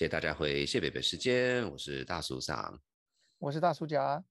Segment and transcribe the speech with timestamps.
[0.00, 2.80] 谢谢大家回谢北北时间，我是大叔桑，
[3.36, 4.24] 我是大叔甲。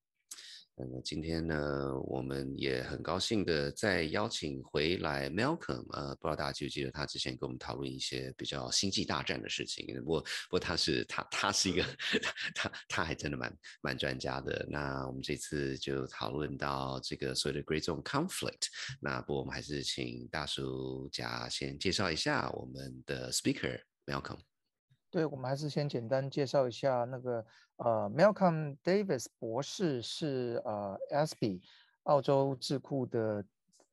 [0.78, 5.86] 嗯，今天呢，我们也很高兴的再邀请回来 Malcolm。
[5.92, 9.86] 呃，不知道大家记不记得他之前跟我们讨论一些比较星际大战的事情。
[10.04, 11.84] 不过，不过他是他他是一个
[12.56, 14.66] 他他他还真的蛮蛮专家的。
[14.72, 18.66] 那我们这次就讨论到这个所谓的 Great Zone Conflict。
[19.00, 24.40] 那不过我们还是请大叔家先介绍一下我们的 Speaker Malcolm。
[25.12, 27.46] 对，我们还是先简单介绍一下那个
[27.78, 31.62] 呃，Malcolm Davis 博士是呃 ASPI
[32.04, 33.44] 澳洲智库的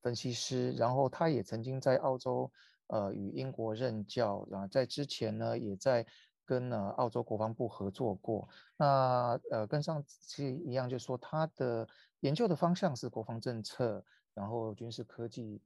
[0.03, 2.51] 分析师，然后他也曾经在澳洲
[2.89, 6.07] 呃与英国任教，然后在之前呢也在
[6.45, 8.47] 跟呃澳洲国防部合作过。
[8.77, 11.89] 那呃跟上期一样，就说他的
[12.21, 15.63] 研究的方向是国防政策，然后军事科技。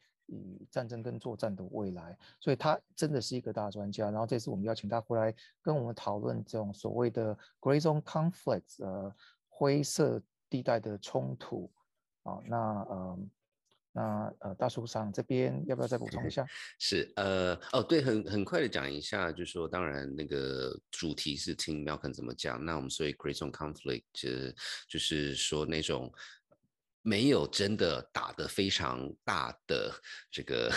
[0.71, 4.11] 战争跟作战的未来，所以他真的是一个大专家。
[4.11, 9.15] 然后这次我们邀请他回来跟我们讨论这种所谓的 Gray Zone Conflicts，呃，
[9.49, 11.71] 灰色地带的冲突。
[12.23, 13.19] 啊，那呃，
[13.93, 16.47] 那呃，大叔上这边要不要再补充一下？
[16.79, 22.63] 是，呃，哦，对，很很快的讲一下，就是说，当然那个主题是听 Malcolm 怎么讲。
[22.65, 24.55] 那我们所以 Gray Zone Conflict，
[24.89, 26.13] 就是说那种。
[27.03, 29.91] 没有真的打得非常大的
[30.31, 30.73] 这个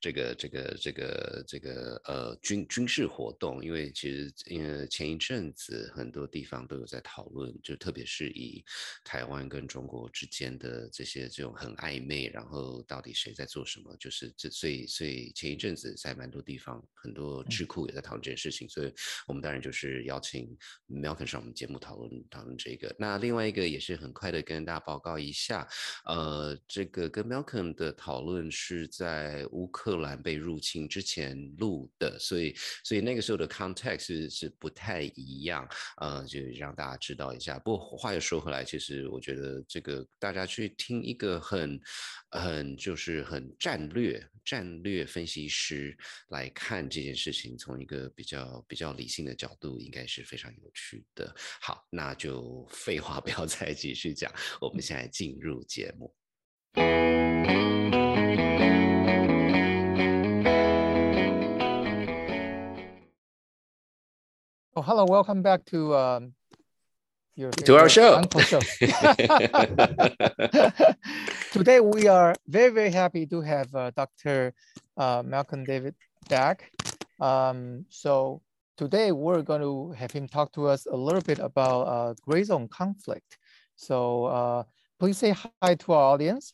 [0.00, 8.64] 这个这个这个这个呃军军事活动，因为其实因为前一阵子很多地方都有在讨论，就特别是以
[9.04, 18.92] 台湾跟中国之间的这些这种很暧昧，然后到底谁在做什么，就是这所以所以前一阵子在蛮多地方很多智库也在讨论这件事情，所以
[19.28, 20.56] 我们当然就是邀请
[20.88, 22.92] Malcolm 上我们节目讨论讨论这个。
[22.98, 25.67] 那另外一个也是很快的跟大家报告一下。
[26.04, 35.68] 呃，这个跟 Malcolm 的讨论是在乌克兰被入侵之前录的，所以所以那个时候的 context 是是不太一样，
[35.98, 37.58] 呃，就让大家知道一下。
[37.58, 41.80] 不过话又说回来，其实我觉得这个大家去听一个很
[42.30, 45.96] 很就是很战略战略分析师
[46.28, 51.34] 来看这件事情，从一个比较比较理性的角度，应该是非常有趣的。
[51.60, 55.57] 好，那就废话不要再继续讲，我们现在进入。
[55.64, 56.14] 节目。
[64.74, 66.34] Oh, hello, welcome back to um,
[67.34, 68.22] your to our show.
[68.38, 68.60] show.
[71.52, 74.54] Today we are very very happy to have uh, Dr.
[74.96, 75.94] Uh, Malcolm Davis
[76.28, 76.70] back.
[77.20, 78.40] Um, so
[78.76, 82.44] today we're going to have him talk to us a little bit about uh, gray
[82.44, 83.36] zone conflict.
[83.74, 84.62] So uh,
[84.98, 85.32] Please say
[85.62, 86.52] hi to our audience.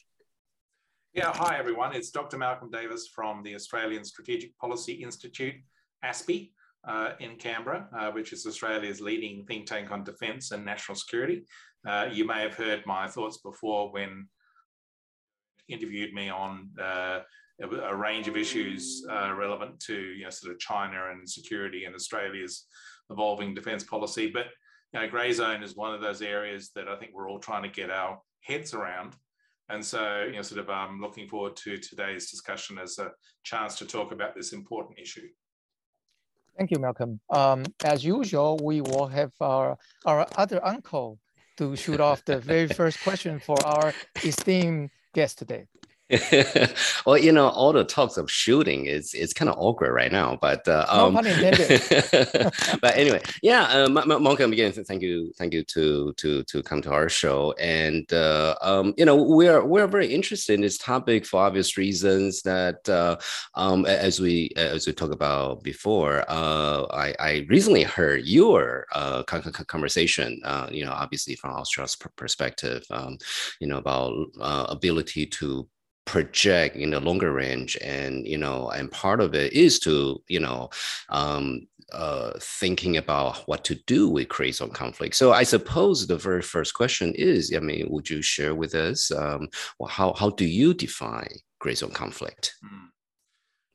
[1.15, 1.95] Yeah, hi everyone.
[1.95, 2.37] It's Dr.
[2.37, 5.55] Malcolm Davis from the Australian Strategic Policy Institute,
[6.05, 6.51] ASPI,
[6.87, 11.47] uh, in Canberra, uh, which is Australia's leading think tank on defence and national security.
[11.89, 14.29] Uh, you may have heard my thoughts before when
[15.69, 17.21] interviewed me on uh,
[17.63, 21.95] a, range of issues uh, relevant to you know, sort of China and security and
[21.95, 22.67] Australia's
[23.09, 24.31] evolving defence policy.
[24.31, 24.49] But
[24.93, 27.63] you know, grey zone is one of those areas that I think we're all trying
[27.63, 29.15] to get our heads around.
[29.69, 33.11] And so, you know, sort of um, looking forward to today's discussion as a
[33.43, 35.29] chance to talk about this important issue.
[36.57, 37.21] Thank you, Malcolm.
[37.31, 41.19] Um, as usual, we will have our, our other uncle
[41.57, 45.67] to shoot off the very first question for our esteemed guest today.
[47.07, 50.39] well, you know, all the talks of shooting is it's kind of awkward right now,
[50.41, 51.23] but uh, um, no
[52.81, 56.93] but anyway, yeah, uh, Malcolm, again, thank you, thank you to to to come to
[56.93, 61.43] our show, and uh, um, you know, we're we're very interested in this topic for
[61.43, 62.43] obvious reasons.
[62.43, 63.17] That uh,
[63.55, 69.23] um, as we as we talked about before, uh, I I recently heard your uh,
[69.25, 73.19] conversation, uh, you know, obviously from Australia's perspective, um,
[73.61, 75.69] you know, about uh, ability to
[76.05, 80.41] project in the longer range and you know and part of it is to you
[80.41, 80.69] know
[81.09, 85.15] um, uh, thinking about what to do with gray zone conflict.
[85.15, 89.11] So i suppose the very first question is i mean would you share with us
[89.11, 89.49] um,
[89.89, 92.55] how, how do you define gray zone conflict?
[92.65, 92.89] Mm.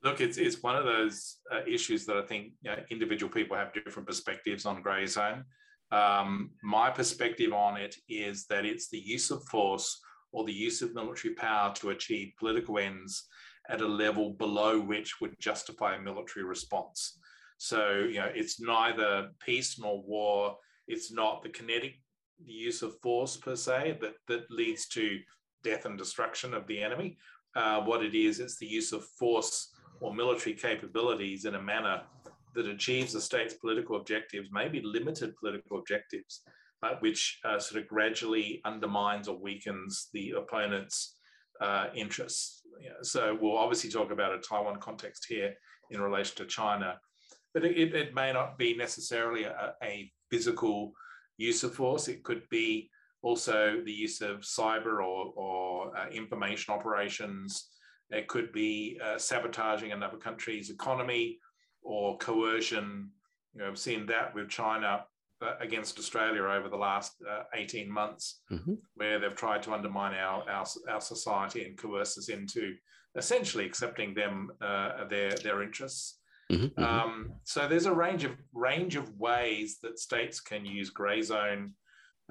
[0.04, 3.56] look it's, it's one of those uh, issues that i think you know, individual people
[3.56, 5.44] have different perspectives on gray zone.
[5.92, 10.00] Um, my perspective on it is that it's the use of force
[10.32, 13.26] or the use of military power to achieve political ends
[13.68, 17.18] at a level below which would justify a military response.
[17.58, 20.56] So, you know, it's neither peace nor war.
[20.88, 22.00] It's not the kinetic
[22.42, 25.18] use of force per se that, that leads to
[25.62, 27.18] death and destruction of the enemy.
[27.54, 32.02] Uh, what it is, it's the use of force or military capabilities in a manner
[32.54, 36.42] that achieves the state's political objectives, maybe limited political objectives,
[36.80, 41.16] but which uh, sort of gradually undermines or weakens the opponent's
[41.60, 42.62] uh, interests.
[43.02, 45.54] So we'll obviously talk about a Taiwan context here
[45.90, 46.98] in relation to China,
[47.52, 50.92] but it, it may not be necessarily a, a, physical
[51.38, 52.06] use of force.
[52.06, 52.88] It could be
[53.22, 57.68] also the use of cyber or, or uh, information operations.
[58.10, 61.38] It could be uh, sabotaging another country's economy
[61.82, 63.10] or coercion.
[63.54, 65.00] You know, I've seen that with China uh,
[65.60, 68.74] against Australia over the last uh, 18 months, mm-hmm.
[68.94, 72.74] where they've tried to undermine our, our, our society and coerce us into
[73.16, 76.18] essentially accepting them uh, their their interests.
[76.50, 76.82] Mm-hmm, mm-hmm.
[76.82, 81.72] Um, so there's a range of range of ways that states can use grey zone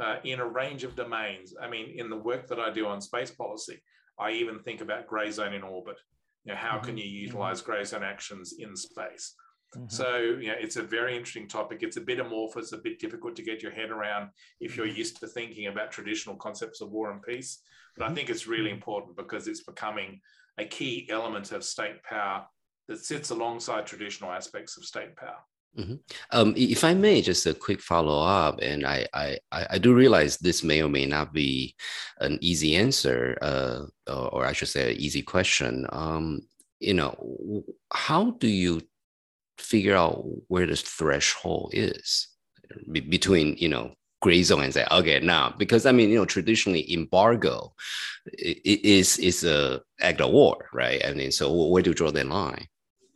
[0.01, 1.53] uh, in a range of domains.
[1.61, 3.81] I mean, in the work that I do on space policy,
[4.19, 5.97] I even think about grey zone in orbit.
[6.45, 6.85] You know, how mm-hmm.
[6.85, 7.25] can you mm-hmm.
[7.25, 9.35] utilize grey zone actions in space?
[9.75, 9.87] Mm-hmm.
[9.89, 11.83] So, you know, it's a very interesting topic.
[11.83, 14.29] It's a bit amorphous, a bit difficult to get your head around
[14.59, 14.97] if you're mm-hmm.
[14.97, 17.61] used to thinking about traditional concepts of war and peace.
[17.95, 18.15] But I mm-hmm.
[18.15, 20.21] think it's really important because it's becoming
[20.57, 22.45] a key element of state power
[22.87, 25.37] that sits alongside traditional aspects of state power.
[25.77, 25.95] Mm-hmm.
[26.31, 30.37] Um, if I may, just a quick follow up, and I, I, I do realize
[30.37, 31.75] this may or may not be
[32.19, 35.85] an easy answer, uh, or, I should say, an easy question.
[35.91, 36.41] Um,
[36.79, 37.63] you know,
[37.93, 38.81] how do you
[39.59, 42.27] figure out where the threshold is
[42.91, 46.91] between you know gray zone and say okay now because i mean you know traditionally
[46.93, 47.73] embargo
[48.37, 52.27] is is a act of war right i mean so where do you draw that
[52.27, 52.67] line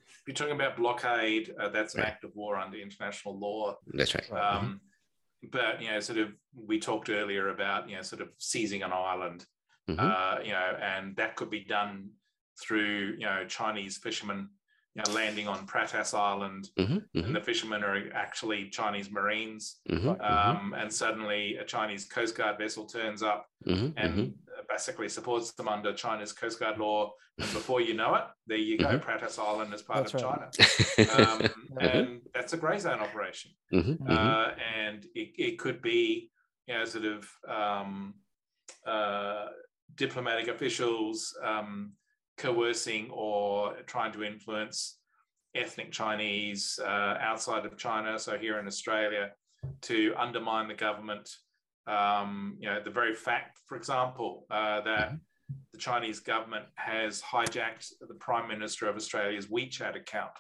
[0.07, 2.10] if you're talking about blockade uh, that's an right.
[2.10, 4.38] act of war under international law that's right um,
[5.45, 5.48] mm-hmm.
[5.51, 8.94] but you know sort of we talked earlier about you know sort of seizing an
[8.94, 9.45] island
[9.90, 10.00] mm-hmm.
[10.00, 12.10] uh, you know and that could be done
[12.62, 14.48] through you know chinese fishermen
[14.95, 17.19] you know, landing on Pratas Island, mm-hmm, mm-hmm.
[17.19, 19.78] and the fishermen are actually Chinese Marines.
[19.90, 20.22] Mm-hmm, mm-hmm.
[20.24, 24.31] um, and suddenly, a Chinese Coast Guard vessel turns up mm-hmm, and mm-hmm.
[24.69, 27.12] basically supports them under China's Coast Guard law.
[27.40, 30.51] And before you know it, there you go, Pratas Island is part that's of right.
[30.54, 31.50] China.
[31.74, 33.51] Um, and that's a grey zone operation.
[33.74, 36.30] Uh, and it, it, could be,
[36.68, 38.13] you know, sort of um,
[38.86, 39.48] uh,
[39.95, 41.36] diplomatic officials.
[41.44, 41.94] Um,
[42.38, 44.97] coercing or trying to influence
[45.56, 49.31] ethnic Chinese uh, outside of China, so here in Australia,
[49.81, 51.30] to undermine the government.
[51.85, 55.15] Um, you know, the very fact, for example, uh, that mm-hmm.
[55.74, 60.31] the Chinese government has hijacked the Prime Minister of Australia's WeChat account.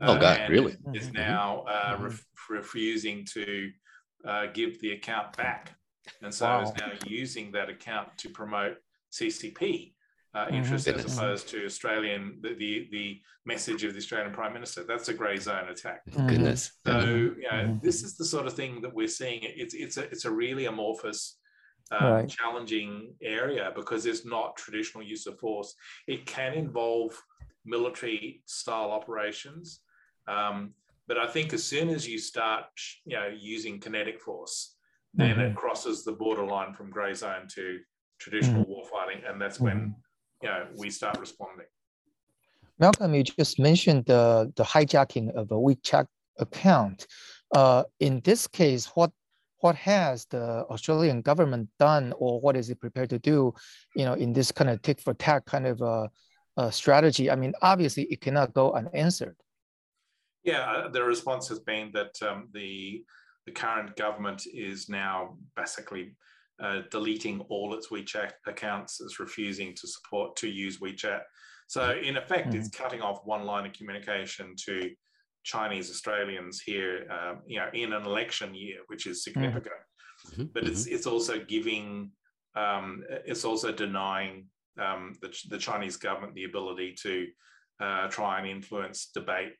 [0.00, 0.76] Uh, oh, God, really?
[0.94, 1.16] Is mm-hmm.
[1.16, 2.04] now uh, mm-hmm.
[2.04, 3.70] ref- refusing to
[4.26, 5.74] uh, give the account back.
[6.22, 6.62] And so wow.
[6.62, 8.76] is now using that account to promote
[9.12, 9.92] CCP
[10.38, 10.54] uh, mm-hmm.
[10.54, 10.98] interest mm-hmm.
[11.00, 14.84] as opposed to Australian the, the, the message of the Australian Prime Minister.
[14.84, 16.02] That's a grey zone attack.
[16.10, 16.26] Mm-hmm.
[16.28, 16.72] Goodness.
[16.86, 17.40] So mm-hmm.
[17.40, 17.78] you know, mm-hmm.
[17.82, 19.40] this is the sort of thing that we're seeing.
[19.42, 21.36] It's it's a it's a really amorphous.
[21.90, 22.28] Um, right.
[22.28, 25.74] challenging area because it's not traditional use of force.
[26.06, 27.18] It can involve
[27.64, 29.80] military style operations,
[30.26, 30.74] um,
[31.06, 32.66] but I think as soon as you start,
[33.06, 34.76] you know, using kinetic force,
[35.14, 35.40] then mm-hmm.
[35.40, 37.78] it crosses the borderline from grey zone to
[38.18, 38.72] traditional mm-hmm.
[38.72, 39.94] warfighting, and that's when
[40.42, 41.66] yeah, we start responding.
[42.78, 46.06] Malcolm, you just mentioned the, the hijacking of a WeChat
[46.38, 47.06] account.
[47.54, 49.10] Uh, in this case, what
[49.60, 53.52] what has the Australian government done, or what is it prepared to do,
[53.96, 56.06] you know, in this kind of tick for tack kind of uh,
[56.56, 57.28] uh, strategy?
[57.28, 59.36] I mean, obviously, it cannot go unanswered.
[60.44, 63.02] Yeah, uh, the response has been that um, the
[63.46, 66.14] the current government is now basically
[66.60, 71.20] uh, deleting all its WeChat accounts, it's refusing to support to use WeChat.
[71.68, 72.58] So in effect, mm-hmm.
[72.58, 74.90] it's cutting off one line of communication to
[75.44, 79.40] Chinese Australians here, um, you know, in an election year, which is mm-hmm.
[79.40, 79.82] significant.
[80.30, 80.44] Mm-hmm.
[80.52, 80.94] But it's mm-hmm.
[80.94, 82.10] it's also giving,
[82.56, 84.46] um, it's also denying
[84.80, 87.26] um, the, the Chinese government the ability to
[87.80, 89.52] uh, try and influence debate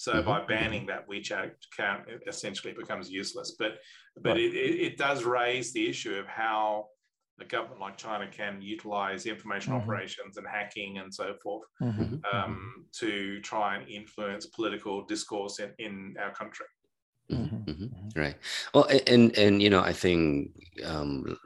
[0.00, 0.26] so mm-hmm.
[0.30, 3.54] by banning that WeChat account, it essentially becomes useless.
[3.58, 3.80] But
[4.16, 4.40] but right.
[4.40, 6.86] it, it, does raise the issue of how
[7.38, 9.82] a government like China can utilize information mm-hmm.
[9.82, 12.02] operations and hacking and so forth mm-hmm.
[12.02, 12.80] um, mm-hmm.
[12.92, 16.64] to try and influence political discourse in, in our country.
[17.30, 17.70] Mm-hmm.
[17.70, 18.18] Mm-hmm.
[18.18, 18.36] Right.
[18.72, 20.52] Well, and and you know, I think
[20.82, 21.36] um,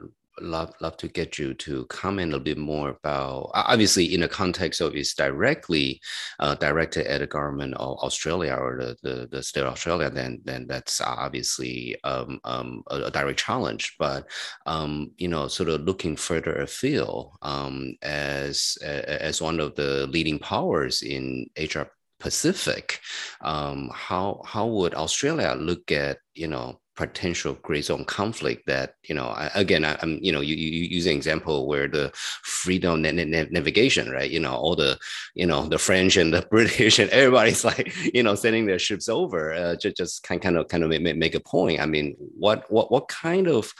[0.41, 4.81] love love to get you to comment a bit more about obviously in the context
[4.81, 5.99] of it's directly
[6.39, 10.41] uh, directed at the government of Australia or the, the, the state of Australia then
[10.43, 14.27] then that's obviously um, um, a, a, direct challenge but
[14.65, 20.39] um, you know sort of looking further afield um, as as one of the leading
[20.39, 21.87] powers in Asia
[22.19, 22.99] Pacific.
[23.41, 29.13] Um, how how would Australia look at you know potential gray zone conflict that you
[29.13, 33.01] know I, again I, am you know you, you use an example where the freedom
[33.01, 34.29] na- na- navigation right?
[34.29, 34.97] You know all the
[35.33, 39.09] you know the French and the British and everybody's like you know sending their ships
[39.09, 41.81] over uh, just just kind kind of kind of make, make a point.
[41.81, 43.71] I mean what what what kind of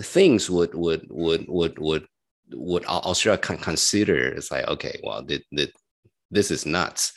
[0.00, 2.06] things would would would would would
[2.52, 4.28] would Australia consider?
[4.28, 5.24] It's like okay well
[6.30, 7.12] this is nuts.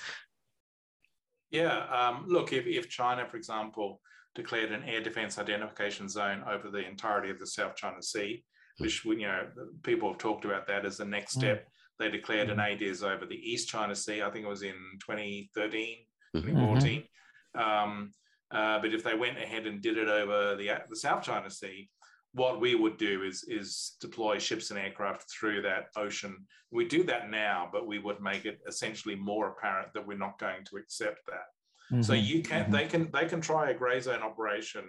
[1.50, 4.02] Yeah um, look if, if China for example
[4.38, 8.44] declared an air defense identification zone over the entirety of the South China Sea,
[8.78, 8.84] hmm.
[8.84, 9.48] which you know
[9.84, 11.42] people have talked about that as the next hmm.
[11.42, 11.68] step.
[12.00, 12.62] They declared an hmm.
[12.62, 14.22] ADIZ over the East China Sea.
[14.22, 14.76] I think it was in
[15.06, 15.98] 2013,
[16.36, 17.04] 2014.
[17.04, 17.60] Mm-hmm.
[17.60, 18.12] Um,
[18.52, 21.90] uh, but if they went ahead and did it over the, the South China Sea,
[22.34, 26.46] what we would do is is deploy ships and aircraft through that ocean.
[26.72, 30.38] We do that now, but we would make it essentially more apparent that we're not
[30.38, 31.48] going to accept that.
[31.92, 32.02] Mm-hmm.
[32.02, 32.72] So you can mm-hmm.
[32.72, 34.84] they can they can try a gray zone operation,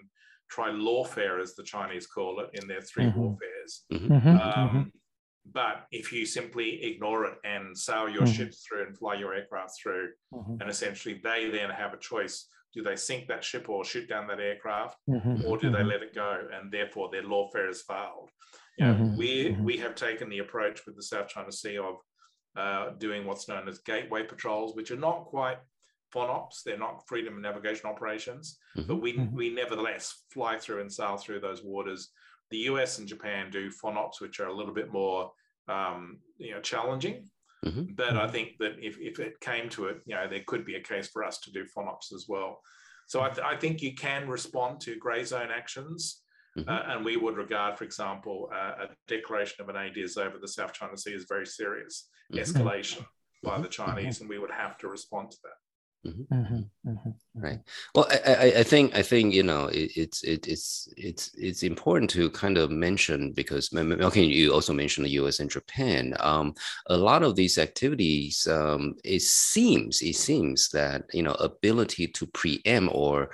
[0.51, 3.19] try lawfare as the Chinese call it in their 3 mm-hmm.
[3.19, 3.85] warfares.
[3.93, 4.13] Mm-hmm.
[4.13, 4.29] Mm-hmm.
[4.29, 4.83] Um, mm-hmm.
[5.53, 9.75] but if you simply ignore it and sail your ships through and fly your aircraft
[9.81, 14.09] through, and essentially they then have a choice: do they sink that ship or shoot
[14.09, 14.97] down that aircraft,
[15.47, 16.41] or do they let it go?
[16.53, 18.31] And therefore, their lawfare has failed.
[18.77, 21.97] You know, we we have taken the approach with the South China Sea of
[22.57, 25.59] uh, doing what's known as gateway patrols, which are not quite
[26.15, 26.63] FONOPs.
[26.65, 28.89] They're not freedom of navigation operations, mm-hmm.
[28.89, 29.37] but we, mm-hmm.
[29.37, 32.11] we nevertheless fly through and sail through those waters.
[32.51, 35.33] The US and Japan do FONOPs, which are a little bit more
[35.69, 37.29] um, you know, challenging.
[37.65, 37.95] Mm-hmm.
[37.95, 38.33] But I mm-hmm.
[38.33, 41.09] think that if, if it came to it, you know, there could be a case
[41.09, 42.61] for us to do FONOPs as well.
[43.09, 46.23] So I, th- I think you can respond to grey zone actions.
[46.57, 46.69] Mm-hmm.
[46.69, 50.49] Uh, and we would regard, for example, uh, a declaration of an ADIZ over the
[50.49, 52.43] South China Sea as very serious mm-hmm.
[52.43, 53.05] escalation
[53.43, 55.53] by the Chinese, and we would have to respond to that.
[56.07, 56.35] Mm-hmm.
[56.35, 56.91] Mm-hmm.
[56.91, 57.11] mm-hmm.
[57.35, 57.61] Right.
[57.95, 61.65] Well, I, I, I, think I think you know it, it's it, it's it's it's
[61.65, 65.41] important to kind of mention because okay, you also mentioned the U.S.
[65.41, 66.15] and Japan.
[66.21, 66.55] Um,
[66.87, 72.27] a lot of these activities, um, it seems it seems that you know ability to
[72.27, 73.31] preempt or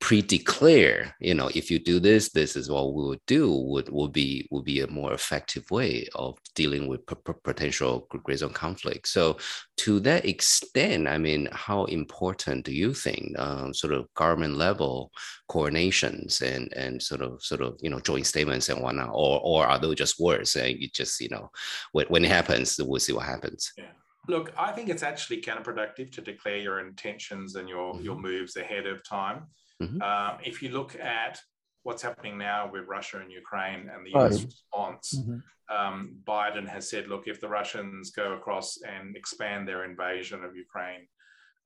[0.00, 4.12] pre-declare you know if you do this this is what we would do would would
[4.12, 8.52] be would be a more effective way of dealing with p- p- potential gray zone
[8.52, 9.36] conflict so
[9.76, 15.10] to that extent i mean how important do you think um, sort of government level
[15.50, 19.66] coordinations and and sort of sort of you know joint statements and whatnot or or
[19.66, 21.50] are those just words and you just you know
[21.90, 23.84] when, when it happens we'll see what happens yeah.
[24.28, 28.04] Look, I think it's actually counterproductive to declare your intentions and your, mm-hmm.
[28.04, 29.44] your moves ahead of time.
[29.82, 30.02] Mm-hmm.
[30.02, 31.38] Um, if you look at
[31.82, 34.44] what's happening now with Russia and Ukraine and the US right.
[34.44, 35.76] response, mm-hmm.
[35.76, 40.56] um, Biden has said, look, if the Russians go across and expand their invasion of
[40.56, 41.06] Ukraine,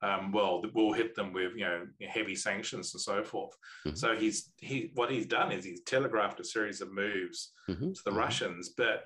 [0.03, 3.57] um, well, we'll hit them with you know heavy sanctions and so forth.
[3.87, 3.97] Mm-hmm.
[3.97, 7.93] So he's he what he's done is he's telegraphed a series of moves mm-hmm.
[7.93, 8.19] to the mm-hmm.
[8.19, 9.05] Russians, but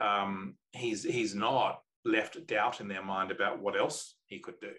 [0.00, 4.72] um, he's he's not left doubt in their mind about what else he could do.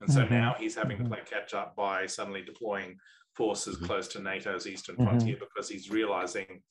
[0.00, 0.34] And so mm-hmm.
[0.34, 1.14] now he's having to mm-hmm.
[1.14, 2.98] play catch up by suddenly deploying
[3.34, 3.86] forces mm-hmm.
[3.86, 5.06] close to NATO's eastern mm-hmm.
[5.06, 6.62] frontier because he's realizing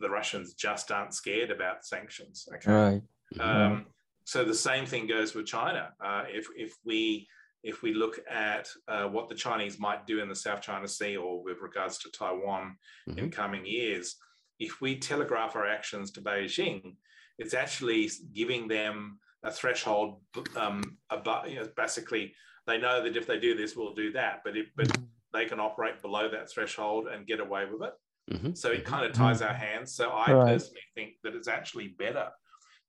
[0.00, 2.48] the Russians just aren't scared about sanctions.
[2.54, 2.72] Okay.
[2.72, 3.02] Right.
[3.40, 3.86] Um,
[4.24, 5.90] so the same thing goes with China.
[6.04, 7.28] Uh, if if we
[7.62, 11.16] if we look at uh, what the Chinese might do in the South China Sea
[11.16, 12.76] or with regards to Taiwan
[13.08, 13.18] mm-hmm.
[13.18, 14.16] in coming years,
[14.58, 16.96] if we telegraph our actions to Beijing,
[17.38, 20.20] it's actually giving them a threshold
[20.56, 22.34] um, about, you know, basically
[22.66, 24.40] they know that if they do this, we'll do that.
[24.44, 25.04] But if but mm-hmm.
[25.32, 27.94] they can operate below that threshold and get away with it.
[28.32, 28.54] Mm-hmm.
[28.54, 29.94] So it kind of ties our hands.
[29.94, 30.54] So I right.
[30.54, 32.28] personally think that it's actually better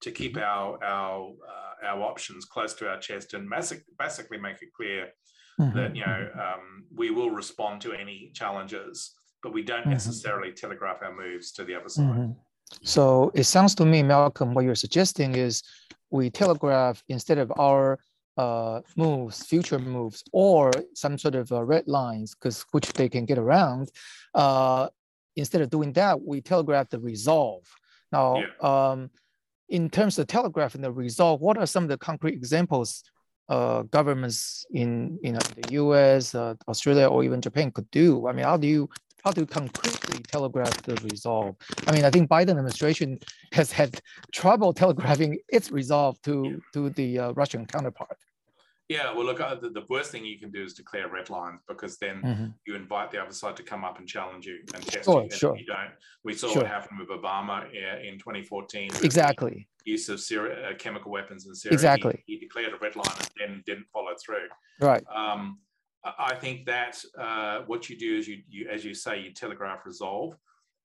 [0.01, 0.43] to keep mm-hmm.
[0.43, 5.09] our our uh, our options close to our chest and basic, basically make it clear
[5.59, 5.77] mm-hmm.
[5.77, 9.13] that you know um, we will respond to any challenges,
[9.43, 9.91] but we don't mm-hmm.
[9.91, 12.05] necessarily telegraph our moves to the other side.
[12.05, 12.31] Mm-hmm.
[12.83, 15.61] So it sounds to me, Malcolm, what you're suggesting is
[16.09, 17.99] we telegraph instead of our
[18.37, 23.25] uh, moves, future moves, or some sort of uh, red lines, because which they can
[23.25, 23.91] get around.
[24.33, 24.87] Uh,
[25.35, 27.63] instead of doing that, we telegraph the resolve.
[28.11, 28.91] Now, yeah.
[28.91, 29.09] um,
[29.69, 33.03] in terms of telegraphing the resolve, what are some of the concrete examples
[33.47, 38.27] uh, governments in you know the U.S., uh, Australia, or even Japan could do?
[38.27, 38.89] I mean, how do you
[39.25, 41.55] how to concretely telegraph the resolve.
[41.87, 43.19] I mean, I think Biden administration
[43.53, 43.99] has had
[44.31, 48.17] trouble telegraphing its resolve to, to the uh, Russian counterpart.
[48.87, 51.59] Yeah, well, look, uh, the, the, worst thing you can do is declare red lines
[51.67, 52.45] because then mm-hmm.
[52.67, 55.31] you invite the other side to come up and challenge you and test sure, you.
[55.31, 55.57] Sure.
[55.57, 55.89] You don't.
[56.23, 56.61] We saw sure.
[56.61, 58.91] what happened with Obama in 2014.
[59.01, 59.67] Exactly.
[59.85, 61.73] Use of Syria, uh, chemical weapons in Syria.
[61.73, 62.23] Exactly.
[62.27, 64.47] He, he, declared a red line and then didn't follow through.
[64.79, 65.03] Right.
[65.11, 65.57] Um,
[66.19, 69.85] I think that uh, what you do is you, you, as you say, you telegraph
[69.85, 70.35] resolve,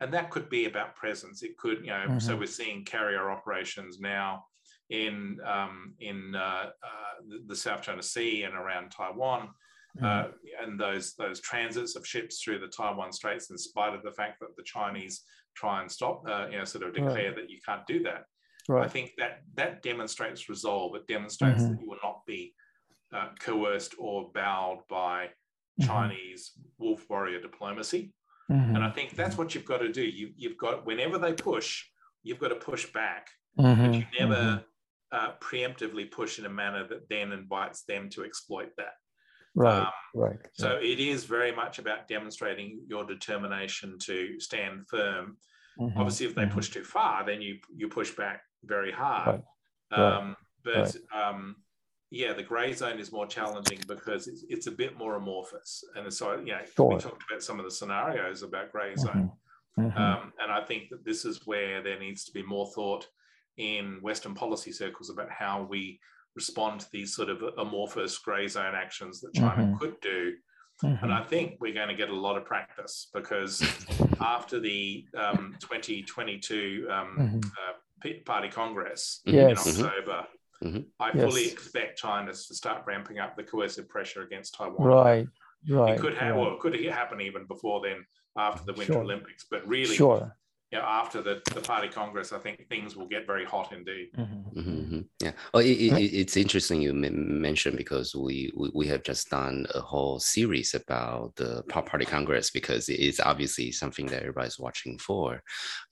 [0.01, 1.43] and that could be about presence.
[1.43, 2.19] It could, you know, mm-hmm.
[2.19, 4.45] so we're seeing carrier operations now
[4.89, 9.51] in um, in uh, uh, the South China Sea and around Taiwan,
[10.03, 10.29] uh,
[10.63, 14.41] and those those transits of ships through the Taiwan Straits, in spite of the fact
[14.41, 15.23] that the Chinese
[15.55, 17.37] try and stop, uh, you know, sort of declare right.
[17.37, 18.25] that you can't do that.
[18.69, 18.85] Right.
[18.85, 20.95] I think that that demonstrates resolve.
[20.95, 21.73] It demonstrates mm-hmm.
[21.73, 22.55] that you will not be
[23.15, 25.27] uh, coerced or bowed by
[25.81, 25.87] mm-hmm.
[25.87, 28.13] Chinese wolf warrior diplomacy.
[28.51, 28.77] Mm-hmm.
[28.77, 30.03] And I think that's what you've got to do.
[30.03, 31.85] You, you've got whenever they push,
[32.23, 33.29] you've got to push back.
[33.59, 33.87] Mm-hmm.
[33.87, 34.61] But you never mm-hmm
[35.13, 38.95] uh, preemptively push in a manner that then invites them to exploit that.
[39.55, 40.39] Right, um, right.
[40.53, 45.37] So it is very much about demonstrating your determination to stand firm.
[45.79, 46.55] Mm-hmm, Obviously, if they mm-hmm.
[46.55, 49.43] push too far, then you you push back very hard.
[49.91, 51.29] Right, um, but right.
[51.29, 51.57] um,
[52.11, 55.85] yeah, the grey zone is more challenging because it's, it's a bit more amorphous.
[55.95, 56.89] And so, yeah, sure.
[56.89, 59.31] we talked about some of the scenarios about grey zone.
[59.79, 59.99] Mm-hmm, mm-hmm.
[59.99, 63.07] Um, and I think that this is where there needs to be more thought
[63.59, 66.01] in Western policy circles about how we
[66.35, 69.77] respond to these sort of amorphous grey zone actions that China mm-hmm.
[69.77, 70.35] could do.
[70.83, 71.05] Mm-hmm.
[71.05, 73.63] And I think we're going to get a lot of practice because
[74.21, 77.39] after the um, 2022 um, mm-hmm.
[77.39, 79.79] uh, Party Congress yes.
[79.79, 80.27] in October,
[80.63, 80.81] mm-hmm.
[80.99, 81.25] I yes.
[81.25, 84.87] fully expect China to start ramping up the coercive pressure against Taiwan.
[84.87, 85.29] Right,
[85.69, 85.95] right.
[85.95, 86.41] It could have, right.
[86.41, 88.05] well, it could happen even before then,
[88.37, 89.03] after the Winter sure.
[89.03, 89.47] Olympics.
[89.51, 90.37] But really, sure
[90.71, 94.11] you know, after the, the party congress, I think things will get very hot indeed.
[94.17, 94.61] Mm-hmm.
[94.61, 95.01] Mm-hmm.
[95.21, 95.33] Yeah.
[95.53, 99.67] Well, it, it, it's interesting you m- mentioned because we, we, we have just done
[99.75, 105.43] a whole series about the party congress because it's obviously something that everybody's watching for.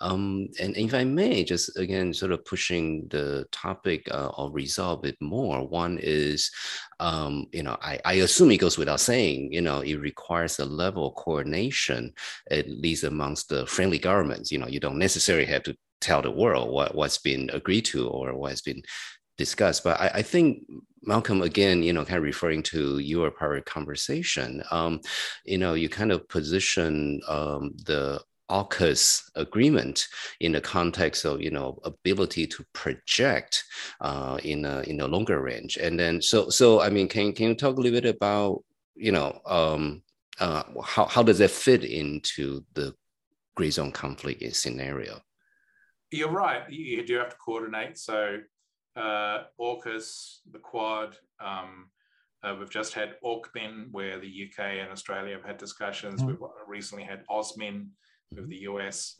[0.00, 5.00] Um, and if I may, just again, sort of pushing the topic uh, of resolve
[5.00, 5.66] a bit more.
[5.66, 6.52] One is,
[7.00, 10.64] um, you know, I, I assume it goes without saying, you know, it requires a
[10.64, 12.12] level of coordination,
[12.50, 14.52] at least amongst the friendly governments.
[14.52, 18.08] You know, you don't necessarily have to tell the world what, what's been agreed to
[18.08, 18.82] or what's been
[19.36, 19.84] discussed.
[19.84, 20.64] But I, I, think
[21.02, 25.00] Malcolm, again, you know, kind of referring to your prior conversation, um,
[25.44, 30.06] you know, you kind of position um, the AUKUS agreement
[30.40, 33.64] in the context of you know ability to project
[34.00, 37.48] uh, in a in a longer range, and then so so I mean, can can
[37.48, 40.02] you talk a little bit about you know um,
[40.40, 42.94] uh, how how does that fit into the
[43.58, 45.20] gray zone conflict scenario?
[46.12, 46.62] You're right.
[46.70, 47.98] You do have to coordinate.
[47.98, 48.38] So
[48.96, 51.16] uh, AUKUS, the Quad.
[51.44, 51.90] Um,
[52.44, 56.22] uh, we've just had AUKMIN, where the UK and Australia have had discussions.
[56.22, 56.40] Mm-hmm.
[56.40, 57.88] We've recently had AUSMIN,
[58.30, 59.16] with the US.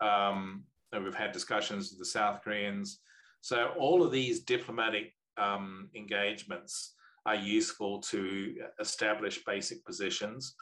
[0.00, 3.00] Um, we've had discussions with the South Koreans.
[3.42, 6.94] So all of these diplomatic um, engagements
[7.26, 10.54] are useful to establish basic positions.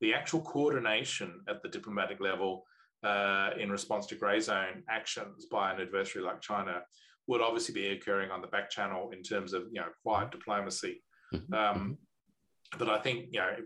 [0.00, 2.64] The actual coordination at the diplomatic level
[3.02, 6.82] uh, in response to grey zone actions by an adversary like China
[7.26, 11.02] would obviously be occurring on the back channel in terms of you know quiet diplomacy.
[11.34, 11.54] Mm-hmm.
[11.54, 12.78] Um, mm-hmm.
[12.78, 13.56] but I think you know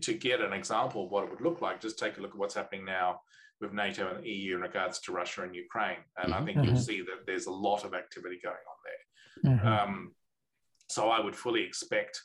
[0.00, 2.38] to get an example of what it would look like, just take a look at
[2.38, 3.20] what's happening now
[3.60, 5.98] with NATO and the EU in regards to Russia and Ukraine.
[6.16, 6.42] And mm-hmm.
[6.42, 6.76] I think you'll mm-hmm.
[6.76, 9.52] see that there's a lot of activity going on there.
[9.52, 9.66] Mm-hmm.
[9.66, 10.12] Um,
[10.88, 12.22] so I would fully expect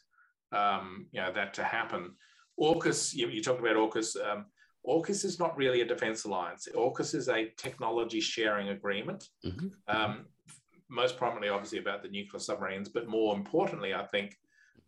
[0.53, 2.11] um, you know, that to happen.
[2.59, 4.15] AUKUS, you, you talked about AUKUS.
[4.25, 4.45] Um,
[4.87, 6.67] AUKUS is not really a defense alliance.
[6.75, 9.29] AUKUS is a technology sharing agreement.
[9.45, 9.67] Mm-hmm.
[9.87, 10.25] Um,
[10.89, 14.35] most prominently, obviously, about the nuclear submarines, but more importantly, I think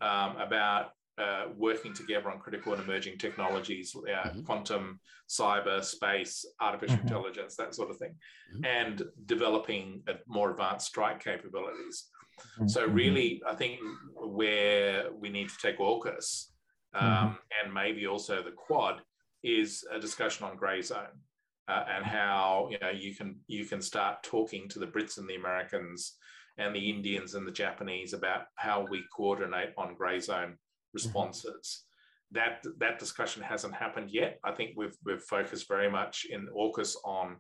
[0.02, 4.42] um, about uh, working together on critical and emerging technologies, uh, mm-hmm.
[4.42, 7.08] quantum, cyber, space, artificial mm-hmm.
[7.08, 8.16] intelligence, that sort of thing,
[8.54, 8.66] mm-hmm.
[8.66, 12.10] and developing more advanced strike capabilities.
[12.58, 12.68] Mm-hmm.
[12.68, 13.80] So, really, I think
[14.14, 16.48] where we need to take AUKUS
[16.94, 17.34] um, mm-hmm.
[17.64, 19.02] and maybe also the Quad
[19.46, 21.22] is a discussion on grey zone.
[21.68, 25.28] Uh, and how you know you can you can start talking to the Brits and
[25.28, 26.14] the Americans
[26.60, 30.58] and the Indians and the Japanese about how we coordinate on grey zone
[30.94, 31.84] responses.
[32.34, 32.38] Mm-hmm.
[32.38, 34.40] That that discussion hasn't happened yet.
[34.44, 37.38] I think we've we've focused very much in AUKUS on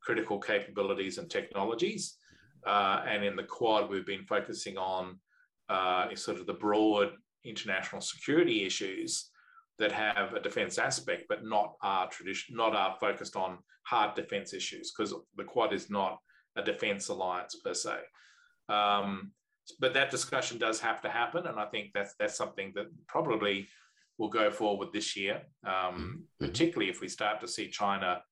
[0.00, 2.18] critical capabilities and technologies,
[2.66, 5.18] uh, and in the Quad we've been focusing on
[5.68, 7.10] uh, sort of the broad
[7.44, 9.30] international security issues
[9.78, 14.54] that have a defense aspect, but not are tradition, not are focused on hard defense
[14.54, 16.18] issues, because the Quad is not
[16.56, 17.96] a defense alliance per se.
[18.68, 19.32] Um,
[19.80, 23.68] but that discussion does have to happen, and I think that's that's something that probably
[24.18, 26.46] will go forward this year, um, mm-hmm.
[26.46, 28.22] particularly if we start to see China,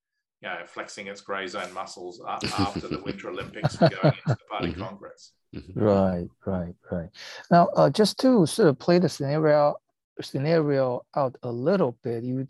[0.41, 4.37] you know, flexing its grey zone muscles after the Winter Olympics and going into the
[4.49, 4.81] Party mm-hmm.
[4.81, 5.33] Congress.
[5.55, 5.79] Mm-hmm.
[5.79, 7.09] Right, right, right.
[7.51, 9.75] Now, uh, just to sort of play the scenario
[10.21, 12.47] scenario out a little bit, you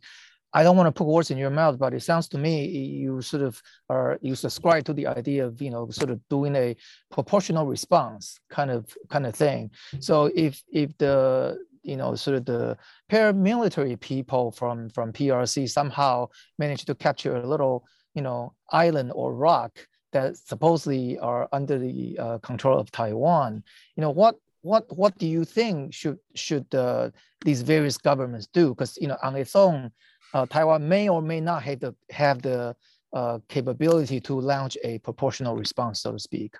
[0.56, 3.22] I don't want to put words in your mouth, but it sounds to me you
[3.22, 6.78] sort of are you subscribe to the idea of you know sort of doing a
[7.12, 9.70] proportional response kind of kind of thing.
[10.00, 12.78] So if if the you know sort of the
[13.12, 19.36] paramilitary people from from PRC somehow manage to capture a little you know island or
[19.36, 19.78] rock
[20.14, 23.62] that supposedly are under the uh, control of Taiwan,
[23.98, 27.12] you know what what what do you think should should uh,
[27.46, 28.70] these various governments do?
[28.70, 29.92] Because you know on its own
[30.34, 32.76] uh, Taiwan may or may not have the have the
[33.14, 36.56] uh, capability to launch a proportional response, so to speak.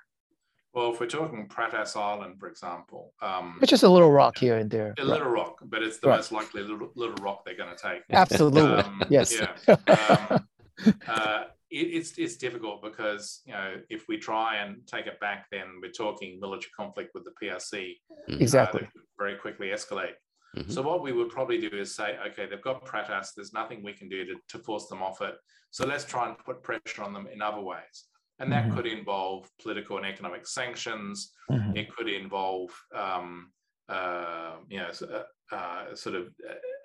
[0.74, 4.58] Well, if we're talking Pratas Island, for example, um, it's just a little rock here
[4.58, 4.94] and there.
[4.98, 5.08] A right.
[5.08, 6.18] little rock, but it's the right.
[6.18, 8.04] most likely little, little rock they're going to take.
[8.12, 9.34] Absolutely, um, yes.
[9.34, 9.78] Yeah.
[10.84, 15.20] Um, uh, it, it's it's difficult because you know if we try and take it
[15.20, 17.94] back, then we're talking military conflict with the PRC.
[18.28, 18.84] Exactly.
[18.84, 20.16] Uh, very quickly escalate.
[20.56, 20.72] Mm-hmm.
[20.72, 23.30] So what we would probably do is say, okay, they've got Pratas.
[23.36, 25.36] There's nothing we can do to, to force them off it.
[25.72, 28.06] So let's try and put pressure on them in other ways.
[28.40, 28.76] And that mm-hmm.
[28.76, 31.32] could involve political and economic sanctions.
[31.52, 31.78] Mm-hmm.
[31.78, 33.52] It could involve, um,
[33.90, 36.28] uh, you know, uh, uh, sort of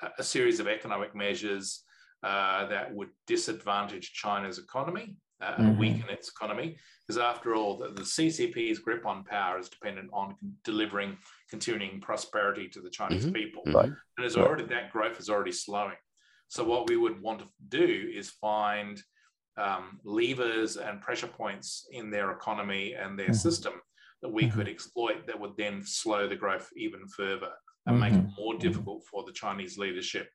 [0.02, 1.82] a, a, series of economic measures
[2.22, 5.80] uh, that would disadvantage China's economy uh, and mm-hmm.
[5.80, 6.76] weaken its economy.
[7.06, 11.16] Because after all, the, the, CCP's grip on power is dependent on delivering
[11.48, 13.32] continuing prosperity to the Chinese mm-hmm.
[13.32, 13.62] people.
[13.66, 13.86] Right.
[13.86, 15.96] And there's already that growth is already slowing.
[16.48, 19.00] So what we would want to do is find
[19.56, 23.34] um, levers and pressure points in their economy and their mm-hmm.
[23.34, 23.74] system
[24.22, 24.58] that we mm-hmm.
[24.58, 27.50] could exploit that would then slow the growth even further
[27.86, 28.42] and make it mm-hmm.
[28.42, 28.62] more mm-hmm.
[28.62, 30.28] difficult for the Chinese leadership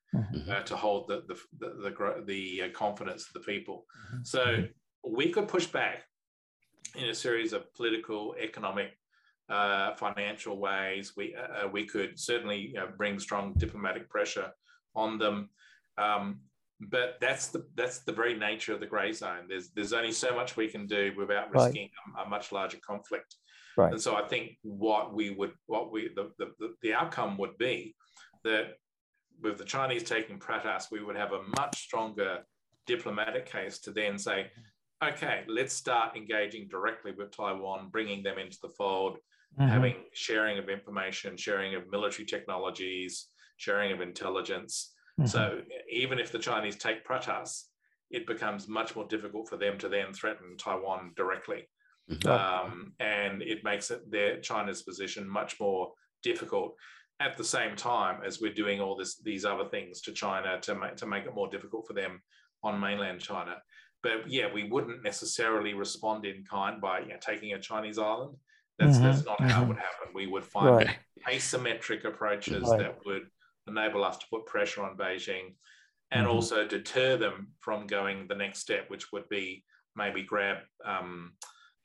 [0.49, 3.86] uh, to hold the the the, the, the uh, confidence of the people.
[4.23, 4.65] So
[5.08, 6.03] we could push back
[6.95, 8.97] in a series of political, economic,
[9.49, 11.13] uh, financial ways.
[11.15, 14.51] We uh, uh, we could certainly you know, bring strong diplomatic pressure
[14.95, 15.49] on them,
[15.97, 16.39] um,
[16.79, 19.45] but that's the that's the very nature of the grey zone.
[19.47, 22.23] There's there's only so much we can do without risking right.
[22.23, 23.36] a, a, much larger conflict.
[23.77, 23.91] Right.
[23.91, 27.95] And so I think what we would what we the, the, the outcome would be
[28.43, 28.75] that
[29.41, 32.39] with the Chinese taking Pratas, we would have a much stronger
[32.88, 34.51] diplomatic case to then say,
[35.03, 39.17] okay, let's start engaging directly with Taiwan, bringing them into the fold,
[39.59, 39.67] mm-hmm.
[39.67, 44.93] having sharing of information, sharing of military technologies, sharing of intelligence.
[45.19, 45.27] Mm-hmm.
[45.27, 47.63] So even if the Chinese take Pratas,
[48.11, 51.67] it becomes much more difficult for them to then threaten Taiwan directly.
[52.12, 52.28] Mm-hmm.
[52.28, 55.91] Um, and it makes it their China's position much more
[56.22, 56.76] difficult
[57.20, 60.76] at the same time as we're doing all this these other things to China to
[60.76, 62.22] make to make it more difficult for them
[62.63, 63.56] on mainland China.
[64.04, 68.36] But yeah, we wouldn't necessarily respond in kind by you know, taking a Chinese island.
[68.78, 69.06] That's, mm-hmm.
[69.06, 69.50] that's not mm-hmm.
[69.50, 70.13] how it would happen.
[70.13, 70.98] We would find right.
[71.28, 72.80] asymmetric approaches right.
[72.80, 73.24] that would
[73.68, 75.56] enable us to put pressure on Beijing
[76.12, 76.36] and mm-hmm.
[76.36, 79.63] also deter them from going the next step, which would be
[79.96, 81.32] maybe grab um,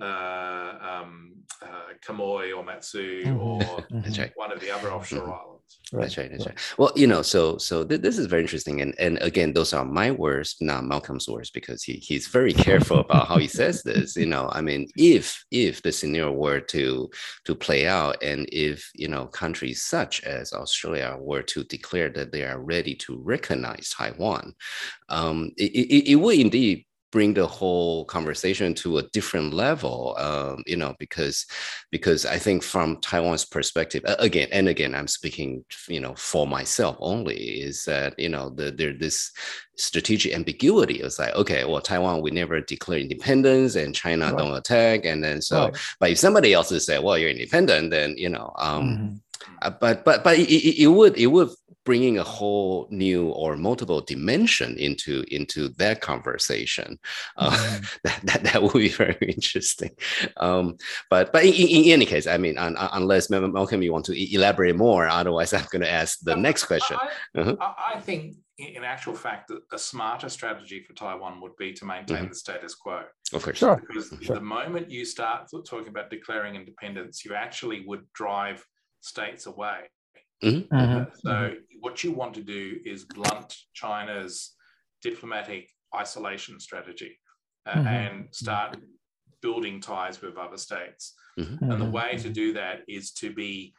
[0.01, 1.33] uh, um,
[1.63, 3.41] uh, Quemoy or Matsu mm-hmm.
[3.41, 3.61] or
[3.93, 4.23] mm-hmm.
[4.35, 5.31] one of the other offshore mm-hmm.
[5.31, 5.61] islands.
[5.93, 6.03] Right.
[6.03, 6.31] That's right.
[6.31, 6.59] That's right.
[6.79, 9.85] Well, you know, so so th- this is very interesting, and and again, those are
[9.85, 14.17] my words, not Malcolm's words, because he he's very careful about how he says this.
[14.17, 17.11] You know, I mean, if if the scenario were to
[17.45, 22.33] to play out, and if you know countries such as Australia were to declare that
[22.33, 24.55] they are ready to recognize Taiwan,
[25.09, 30.63] um, it, it, it would indeed bring the whole conversation to a different level um,
[30.67, 31.47] you know because
[31.91, 36.97] because i think from taiwan's perspective again and again i'm speaking you know for myself
[37.01, 39.33] only is that you know the, there this
[39.77, 44.39] strategic ambiguity it's like okay well taiwan we never declare independence and china right.
[44.39, 45.77] don't attack and then so right.
[45.99, 49.15] but if somebody else is say well you're independent then you know um mm-hmm.
[49.63, 51.49] uh, but but but it, it, it would it would
[51.85, 56.99] bringing a whole new or multiple dimension into into that conversation.
[57.37, 57.85] Uh, mm-hmm.
[58.05, 59.91] that, that that would be very interesting.
[60.37, 60.77] Um,
[61.09, 64.77] but but in, in, any case, I mean, un, unless Malcolm, you want to elaborate
[64.77, 66.97] more, otherwise I'm going to ask the next question.
[67.01, 67.57] I, uh-huh.
[67.95, 72.29] I think in actual fact, a smarter strategy for Taiwan would be to maintain mm-hmm.
[72.29, 73.05] the status quo.
[73.33, 73.59] Of course.
[73.59, 73.83] Sure.
[73.89, 74.37] Because sure.
[74.37, 78.65] the moment you start talking about declaring independence, you actually would drive
[79.01, 79.89] states away.
[80.43, 80.75] Mm-hmm.
[80.75, 84.55] Uh, so, what you want to do is blunt China's
[85.03, 87.19] diplomatic isolation strategy
[87.67, 87.87] uh, mm-hmm.
[87.87, 88.77] and start
[89.43, 91.15] building ties with other states.
[91.39, 91.63] Mhm.
[91.63, 93.75] And the Mhm, way to do that is to be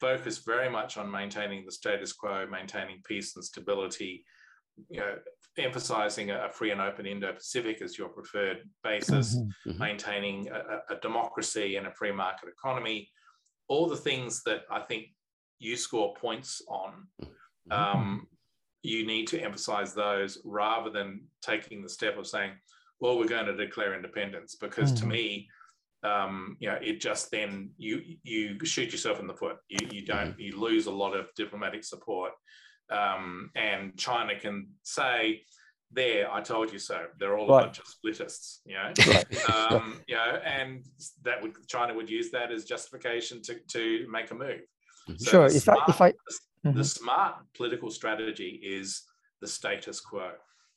[0.00, 4.24] focused very much on maintaining the status quo, maintaining peace and stability,
[4.88, 5.18] you know,
[5.58, 9.50] emphasizing a free and open Indo-Pacific as your preferred basis, Mhm.
[9.66, 9.78] Mhm.
[9.78, 13.10] maintaining a, a- a democracy and a free market economy,
[13.68, 15.14] all the things that I think
[15.58, 17.08] you score points on.
[17.68, 17.72] Mhm.
[17.72, 18.28] Um,
[18.82, 22.52] you need to emphasize those rather than taking the step of saying,
[23.00, 25.08] well, we're going to declare independence, because to Mhm.
[25.08, 25.50] me,
[26.02, 29.58] um, you know, it just then you you shoot yourself in the foot.
[29.68, 32.32] You you don't you lose a lot of diplomatic support,
[32.90, 35.46] um, and China can say,
[35.90, 37.62] "There, I told you so." They're all Right.
[37.62, 38.92] a bunch of splittists, you know.
[39.06, 39.44] Right.
[39.72, 40.84] um, you know, and
[41.22, 44.60] that would China would use that as justification to to make a move.
[45.08, 45.20] Mhm.
[45.20, 45.48] So Sure.
[45.48, 46.16] the If I if I smart-
[46.62, 46.84] the Mhm.
[46.84, 49.02] smart political strategy is
[49.40, 50.32] the status quo.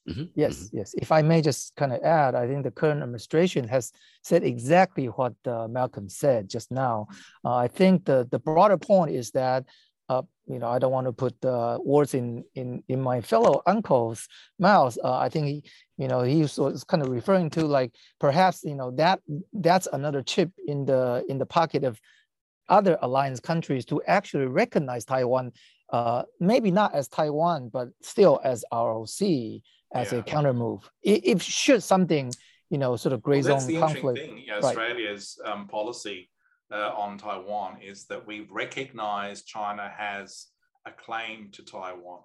[0.09, 0.29] Mhm.
[0.35, 0.93] Yes, yes.
[0.97, 3.91] If I may just kind of add, I think the current administration has
[4.23, 7.07] said exactly what uh, Malcolm said just now.
[7.43, 9.65] Uh, I think the the broader point is that,
[10.09, 13.61] uh, you know, I don't want to put uh, words in in in my fellow
[13.65, 14.27] uncle's
[14.59, 14.97] mouth.
[15.03, 15.63] Uh, I think he,
[15.97, 19.19] you know, he was, was kind of referring to like perhaps you know that
[19.53, 21.99] that's another chip in the in the pocket of
[22.69, 25.51] other alliance countries to actually recognize Taiwan,
[25.91, 29.62] uh, maybe not as Taiwan, but still as ROC
[29.93, 30.19] as Yeah.
[30.19, 30.89] a counter move.
[31.06, 32.32] I- If should something,
[32.69, 34.17] you know, sort of gray Well, that's zone the conflict.
[34.17, 34.45] interesting thing.
[34.45, 34.63] You know, Right.
[34.65, 36.30] Australia's um, policy
[36.69, 40.47] uh, on Taiwan is that we recognize China has
[40.86, 42.23] a claim to Taiwan,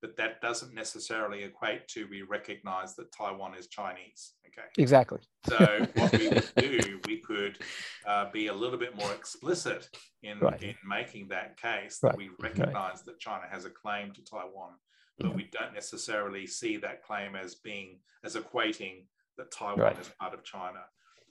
[0.00, 4.34] but that doesn't necessarily equate to we recognize that Taiwan is Chinese.
[4.46, 4.66] Okay.
[4.78, 5.18] Exactly.
[5.48, 7.58] So what we would do, we could
[8.06, 9.88] uh, be a little bit more explicit
[10.22, 10.62] in, Right.
[10.62, 12.18] in making that case that Right.
[12.18, 14.74] we recognize that China has a claim to Taiwan,
[15.18, 19.06] but we don't necessarily see that claim as being as equating
[19.36, 19.98] that Taiwan Right.
[19.98, 20.80] is part of China.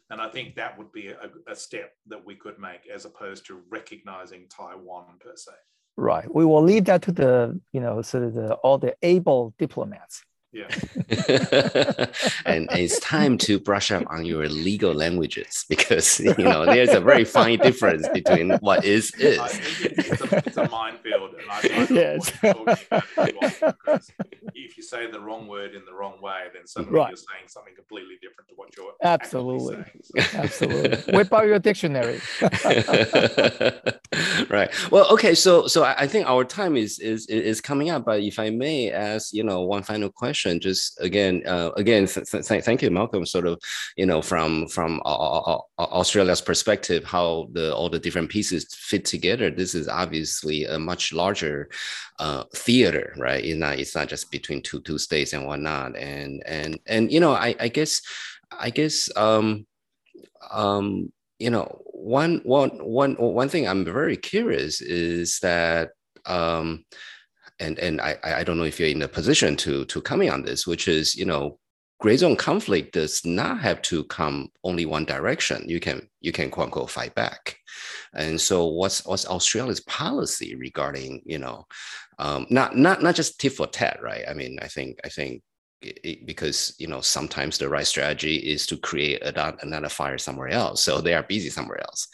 [0.10, 3.45] And I think that would be a, a step that we could make as opposed
[3.47, 5.51] to recognizing Taiwan per se.
[5.98, 6.34] Right.
[6.34, 10.24] We will leave that to the, you know, sort of the all the able diplomats.
[10.54, 10.68] Yeah.
[12.46, 17.02] and it's time to brush up on your legal languages because you know there's a
[17.02, 19.38] very fine difference between what is is.
[19.40, 21.36] I think it's, a, it's a minefield.
[21.36, 22.32] And I, I know Yes.
[22.42, 24.12] what you're talking about as well, because
[24.56, 27.10] if you say the wrong word in the wrong way, then suddenly Right.
[27.10, 29.76] you're saying something completely different to what you're Absolutely.
[29.76, 30.02] saying.
[30.32, 31.14] So- Absolutely.
[31.14, 32.20] Whip out your dictionary.
[34.50, 34.70] right.
[34.92, 35.36] Well, okay.
[35.36, 38.06] So, so I I think our time is is is coming up.
[38.06, 42.30] But if I may ask, you know, one final question, just again, uh, again, th-
[42.30, 43.26] th- th- thank you, Malcolm.
[43.26, 43.60] Sort of,
[43.95, 48.67] you know, from from Au- Au- Au- Australia's perspective, how the all the different pieces
[48.73, 49.50] fit together.
[49.50, 51.69] This is obviously a much larger
[52.19, 53.43] uh, theater, right?
[53.43, 55.97] It's not it's not just between two two states and whatnot.
[55.97, 58.02] And and and you know, I I guess
[58.52, 59.65] I guess um
[60.52, 65.89] um you know one one one one thing i'm very curious is that
[66.26, 66.84] um
[67.60, 70.43] and and i i don't know if you're in a position to to comment on
[70.43, 71.58] this which is you know
[72.00, 75.63] gray zone conflict does not have to come only one direction.
[75.67, 77.58] You can you can quote unquote fight back.
[78.13, 81.65] And so what's what's australia's policy regarding you know
[82.20, 84.24] um not not not just tit for tat right?
[84.28, 85.41] I mean i think i think
[85.82, 90.50] it- because you know sometimes the right strategy is to create a, another fire somewhere
[90.50, 90.84] else.
[90.84, 92.08] So they are busy somewhere else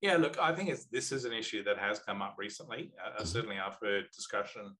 [0.00, 2.92] Yeah, look, I think it's, this is an issue that has come up recently.
[3.02, 3.26] Uh, Mhm.
[3.26, 4.76] Certainly, I've heard discussion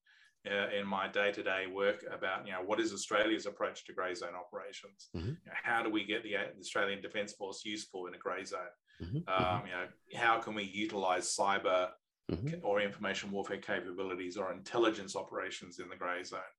[0.49, 4.35] uh, in my day-to-day work about, you know, what is Australia's approach to grey zone
[4.35, 5.09] operations?
[5.15, 5.39] Mhm.
[5.45, 8.19] You know, how do we get the, uh, the Australian Defence Force useful in a
[8.19, 8.69] grey zone?
[9.03, 11.93] Mhm, Um, you know, how can we utilise cyber
[12.31, 16.53] mhm, or information warfare capabilities or intelligence operations in the grey zone?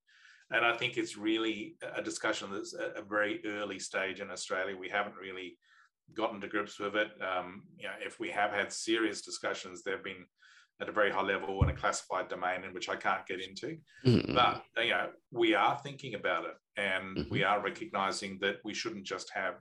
[0.49, 4.75] And I think it's really a discussion that's at a very early stage in Australia.
[4.75, 5.59] We haven't really
[6.15, 7.09] gotten to grips with it.
[7.21, 10.25] Um, you know, if we have had serious discussions, they've been
[10.79, 13.77] at a very high level in a classified domain in which I can't get into.
[14.05, 18.73] mhm, But you know, we are thinking about it, and we are recognizing that we
[18.73, 19.55] shouldn't just have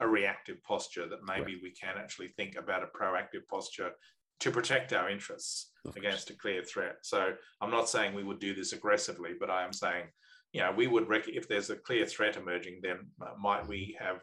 [0.00, 1.08] a reactive posture.
[1.08, 3.92] That maybe we can actually think about a proactive posture
[4.40, 6.96] to protect our interests against a clear threat.
[7.02, 10.04] So I'm not saying we would do this aggressively, but I am saying,
[10.52, 13.96] you know, we would rec- if there's a clear threat emerging, then uh, might we
[13.98, 14.22] have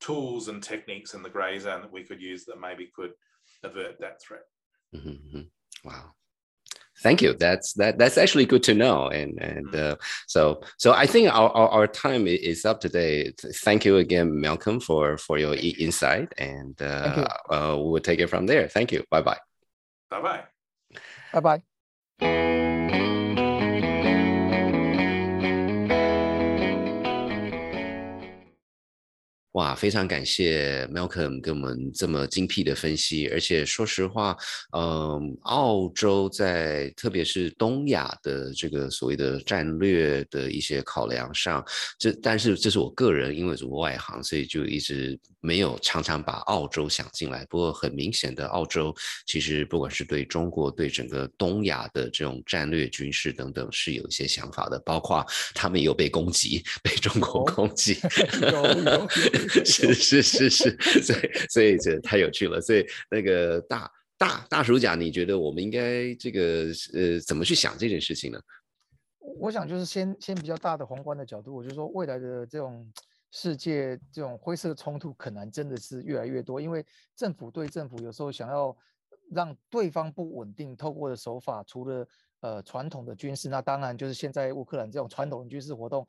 [0.00, 3.12] tools and techniques in the grey zone that we could use that maybe could
[3.62, 4.44] avert that threat.
[4.94, 5.46] mhm, mhm.
[5.84, 6.14] wow
[7.02, 11.06] thank you that's that that's actually good to know and and uh, so so i
[11.06, 13.32] think our, our, our time is up today
[13.64, 16.86] thank you again malcolm for for your i- insight and you.
[16.86, 19.38] uh, uh we'll take it from there thank you bye bye
[20.10, 20.42] Bye bye.
[21.32, 21.62] Bye
[22.20, 22.46] bye.
[29.52, 34.36] 哇，非常感谢 Malcolm 给我们这么精辟的分析，而且说实话，
[34.76, 41.64] 嗯，澳洲在特别是东亚的这个所谓的战略的一些考量上，
[41.98, 47.44] 这但是这是我个人，因为是外行，所以就一直没有常常把澳洲想进来。
[47.46, 48.94] 不过很明显的，澳洲
[49.26, 57.98] 其实不管是对中国、对整个东亚的这种战略、军事等等，是有一些想法的，包括他们有被攻击，被中国攻击。
[58.40, 59.08] 有有。
[59.64, 62.60] 是是是是，所以所以这太有趣了。
[62.60, 68.40] 所以那个大大大叔讲，你觉得我们应该这个呃怎么去想这件事情呢？
[69.38, 72.90] 我想就是先先比较大的宏观的角度，我就说未来的这种
[73.30, 78.76] 世界这种灰色冲突可能真的是越来越多，因为政府对政府有时候想要
[79.30, 82.08] 让对方不稳定，透过的手法除了
[82.40, 86.06] 呃传统的军事，那当然就是现在乌克兰这种传统军事活动。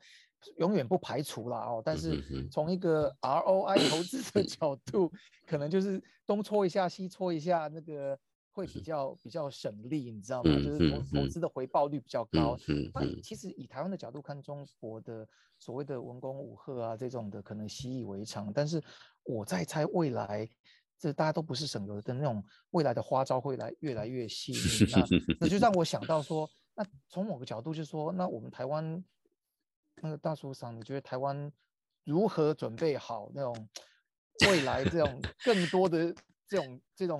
[0.58, 5.10] 永远不排除啦哦，但是从一个 ROI 投资的角度，
[5.46, 8.18] 可能就是东搓一下西搓一下，那个
[8.52, 10.50] 会比较比较省力，你知道吗？
[10.56, 12.58] 就是投投资的回报率比较高。
[12.94, 15.26] 那其实以台湾的角度看，中国的
[15.58, 18.52] 所谓的文攻武赫啊这种的，可能习以为常。
[18.52, 18.82] 但是
[19.24, 20.48] 我在猜未来，
[20.98, 24.90] 这大家都不是省油的那种，未来的花招会来越来越细腻。
[24.90, 29.02] 那那就让我想到说，那从某个角度就说，那我们台湾。
[30.02, 31.50] 那个大叔长，你觉得台湾
[32.04, 33.68] 如何准备好那种
[34.48, 36.14] 未来这种更多的
[36.46, 37.18] 这种这种？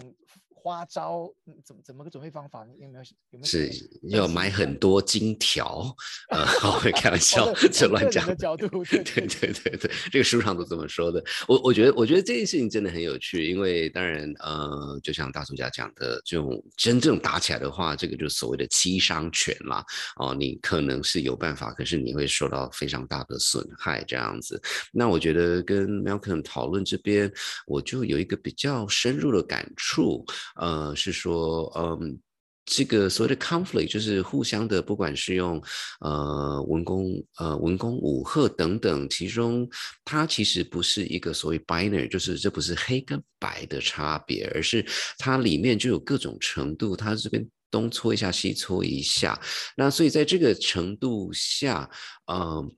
[0.62, 1.28] 花招
[1.64, 2.64] 怎么怎么个准备方法？
[2.78, 3.44] 有没有有没有？
[3.44, 3.68] 是
[4.04, 5.92] 要买很多金条，
[6.30, 6.46] 呃，
[6.78, 8.22] 会开 玩笑，这乱讲。
[8.36, 11.22] 角度，对对对对，这个书上都这么说的。
[11.48, 19.84] 我我觉得我觉得这件事情真的很有趣，因为当然呃，就像大作家讲的，这种真正打起来的话，这个就是所谓的七伤拳嘛。
[20.16, 24.60] 哦，你可能是有办法，可是你会受到非常大的损害这样子。
[24.92, 27.32] 那我觉得跟 Malcolm 讨论这边，
[27.66, 30.24] 我就有一个比较深入的感触。
[30.56, 32.18] 呃，是说，嗯，
[32.64, 35.62] 这个所谓的 conflict 就是互相的，不管是用
[36.00, 39.68] 呃文工呃文工武赫等等，其中
[40.04, 44.84] 它其实不是一个所谓 binary，就是这不是黑跟白的差别，而是
[45.18, 49.40] 它里面就有各种程度，它这边东搓一下西搓一下，
[49.76, 51.88] 那所以在这个程度下，
[52.32, 52.70] 嗯。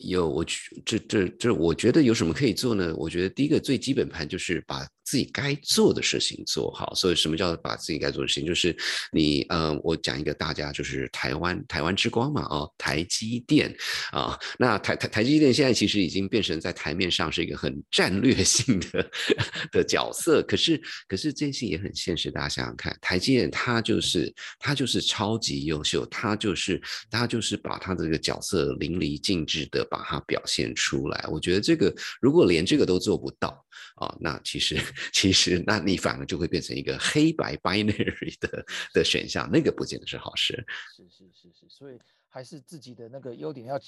[0.00, 0.44] 有我
[0.86, 2.94] 这这这，我觉得有什么可以做呢？
[2.96, 4.86] 我觉得第一个最基本盘就是把。
[5.08, 8.46] 自己该做的事情做好，所以什么叫把自己该做的事情？
[8.46, 8.76] 就是
[9.10, 13.74] 你，呃，我讲一个大家就是台湾台湾之光嘛，哦，台积电
[14.12, 19.10] 啊，那台台台积电现在其实已经变成在台面上是一个很战略性的
[19.72, 26.78] 的角色，可是可是这些也很现实，大家想想看，台积电它就是它就是超级优秀，它就是
[27.10, 31.24] 它就是把它这个角色淋漓尽致的把它表现出来。
[31.30, 31.90] 我觉得这个
[32.20, 33.64] 如果连这个都做不到
[33.96, 34.78] 啊，那其实。
[35.12, 40.64] 其实，那你反而就会变成一个黑白 binary 的的选项，那个不见得是好事。
[40.96, 43.78] 是是是是，所以还是自己的那个优点要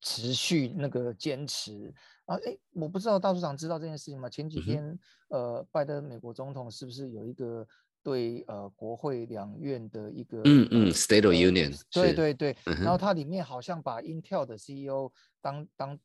[0.00, 1.92] 持续那个坚持
[2.26, 2.36] 啊！
[2.44, 4.28] 哎，我不知道大处长知道这件事情吗？
[4.28, 7.66] 前几天，呃，拜登美国总统是不是有一个
[8.02, 11.80] 对呃国会两院的一个嗯嗯 State of Union？
[11.90, 15.98] 对对对，然后它里面好像把 Intel 的 CEO 当当。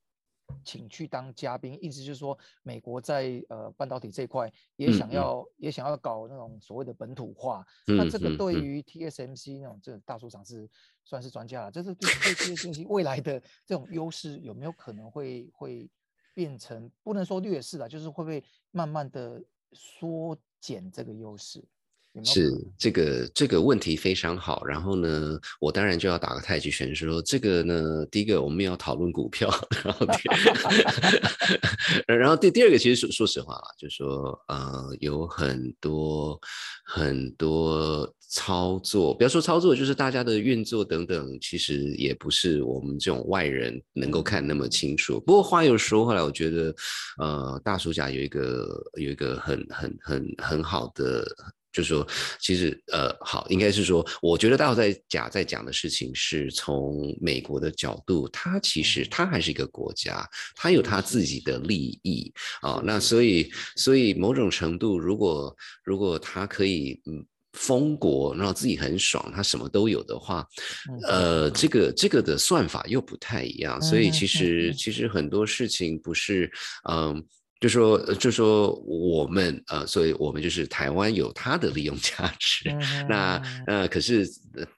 [0.64, 7.66] 请去当嘉宾，意思就是说，美国在呃半导体这块也想要也想要搞那种所谓的本土化。
[7.86, 10.70] 那这个对于 TSMC 那种这大出厂是
[11.04, 15.90] 算是专家了，这是对对这些信息未来的这种优势有没有可能会会
[16.34, 21.64] 变成不能说劣势了，就是会不会慢慢的缩减这个优势？
[22.24, 29.50] 是这个这个问题非常好，然后呢，我当然就要打个太极拳，说这个呢，第一个我们要讨论股票，
[29.84, 30.08] 然后
[32.06, 36.40] 然后第第二个其实说说实话啦，就说呃有很多
[36.86, 45.20] 很多操作，不要说操作，就是大家的运作等等，其实也不是我们这种外人能够看那么清楚。
[45.22, 46.76] 不过话又说回来，我觉得
[47.18, 51.26] 呃大叔甲有一个有一个很很很很好的。
[51.74, 52.08] 就是说，
[52.40, 60.24] 其实呃，好，应该是说，我觉得大在甲在讲的事情是从美国的角度，他其实他还是一个国家，
[60.56, 62.32] 他有他自己的利益
[62.62, 62.80] 啊。
[62.86, 70.48] 那所以，所以某种程度，如果如果他可以嗯封国，然后自己很爽，他什么都有的话，
[71.08, 73.82] 呃，这个这个的算法又不太一样。
[73.82, 76.52] 所以其实其实很多事情不是
[76.88, 77.26] 嗯。
[77.64, 82.70] 就说就说我们呃，所以我们就是台湾有它的利用价值。
[83.08, 84.30] 那呃，可是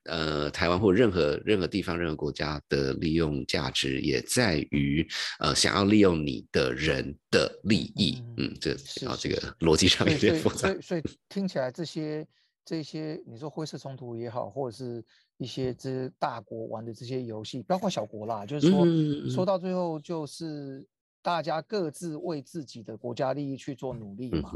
[0.03, 5.03] 呃，台湾或任何任何地方、任何国家的利用价值也在于
[5.39, 8.21] 呃，想要利用你的人的利益。
[8.37, 8.73] 嗯，这
[9.07, 10.67] 啊，这个逻辑上有点复杂。
[10.67, 12.23] 所以所以听起来这些
[12.63, 15.03] 这些，你说灰色冲突也好，或者是。
[15.37, 18.85] 一些这大国玩的这些游戏，包括小国啦，就是说
[19.29, 20.87] 说到最后，就是
[21.25, 24.51] 大家各自为自己的国家利益去做努力嘛。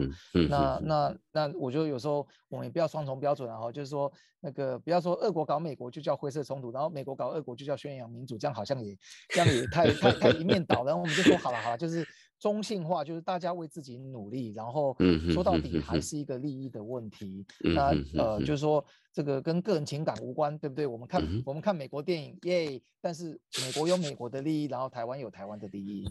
[0.47, 8.95] 那那那，我觉得有时候我们也不要双重标准啊，就是说那个不要说俄国搞美国就叫灰色冲突，然后美国搞俄国就叫宣扬民主，这样好像也
[9.30, 10.86] 这样也太太太一面倒。
[10.86, 12.07] 然后我们就说好了好了，就是
[12.40, 14.96] 中性化，就是大家为自己努力，然后
[15.34, 17.46] 说到底还是一个利益的问题。
[17.76, 18.84] 那呃，就是说。
[19.12, 20.86] 这个跟个人情感无关，对不对？
[20.86, 22.80] 我们看我们看美国电影，耶！
[23.02, 26.08] 但是美国有美国的利益，然后台湾有台湾的利益。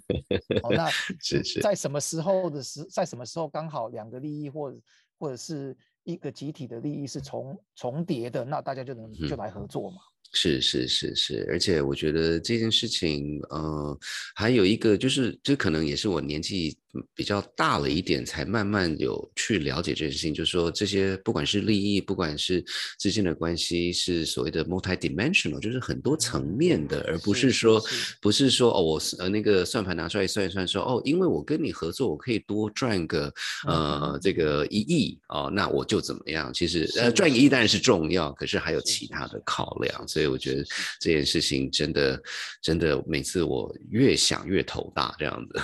[0.61, 0.91] 好，那
[1.63, 4.79] 在什么时候的时，在什么时候刚好两个利益或者
[5.17, 9.99] 或者是一个集体的利益是重重叠的，那大家就能就来合作嘛。
[10.33, 13.99] 是是是是，而且我觉得这件事情，呃，
[14.35, 16.77] 还有一个就是，这可能也是我年纪。
[17.15, 20.33] 比较大了一点，才慢慢有去了解这件事情。
[20.33, 22.65] 就是说，这些不管是利益，不管是
[22.99, 27.83] 之间的关系，是所谓的 multi-dimensional，就是很多层面的，而不是说，
[28.21, 33.33] 不是说哦，我呃那个算盘拿出来算一算，说哦，因为我跟你合作，我可以多赚个
[33.67, 36.53] 呃这个一亿哦，那我就怎么样？
[36.53, 40.09] 其实呃赚一亿当然是重要，可是还有其他的考量。
[40.09, 40.65] 所以我觉得
[41.01, 42.23] 这件事情真的
[42.63, 45.61] 真的，每次我越想越头大这样子。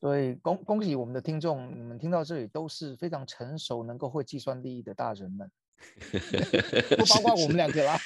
[0.00, 5.50] 所以恭恭喜我们的听众，你们听到这里都是非常成熟、能够会计算利益的大人们。
[6.10, 7.98] 不包括我们两个啦。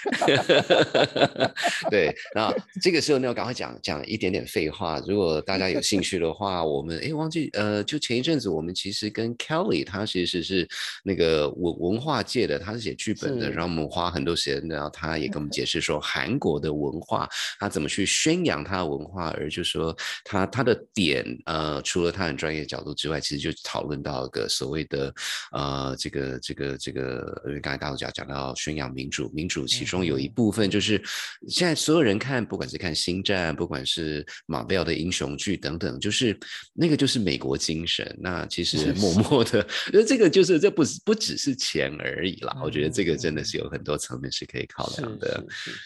[1.90, 2.52] 对，那
[2.82, 5.00] 这个时候呢，我赶快讲讲一点点废话。
[5.06, 10.68] 如果大家有兴趣的话，我们哎忘记呃，就前一阵子我们其实跟 Kelly，他其实是
[11.02, 25.14] 那个文文化界的，他是写剧本的，然后我们花很多时间，然后他也跟我们解释说韩国的文化，他怎么去宣扬他的文化，而就说他他的点呃，除了他很专业角度之外，其实就讨论到个所谓的
[25.52, 27.42] 呃这个这个这个。
[27.64, 31.02] 刚才大陆讲讲到宣扬民主，民主其中有一部分就是
[31.48, 36.38] 现在所有人看，不管是看星战，不管是马贝尔的英雄剧等等，就是
[36.74, 38.14] 那个就是美国精神。
[38.20, 42.54] 那其实默默的，那这个就是这不是不只是钱而已啦。
[42.62, 45.42] 我觉得这个真的是有很多层面是可以考量的